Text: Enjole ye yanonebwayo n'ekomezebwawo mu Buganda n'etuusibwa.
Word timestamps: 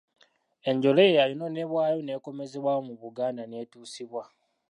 Enjole 0.69 1.03
ye 1.07 1.17
yanonebwayo 1.19 1.97
n'ekomezebwawo 2.03 2.81
mu 2.87 2.95
Buganda 3.01 3.43
n'etuusibwa. 3.47 4.23